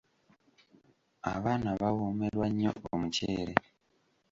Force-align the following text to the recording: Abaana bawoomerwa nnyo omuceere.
Abaana 1.33 1.69
bawoomerwa 1.79 2.47
nnyo 2.51 2.71
omuceere. 2.91 3.53